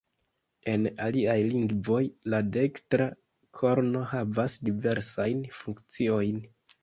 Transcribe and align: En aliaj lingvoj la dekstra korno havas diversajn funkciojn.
En 0.71 0.85
aliaj 1.07 1.35
lingvoj 1.49 1.99
la 2.33 2.39
dekstra 2.55 3.07
korno 3.59 4.03
havas 4.15 4.55
diversajn 4.69 5.45
funkciojn. 5.61 6.43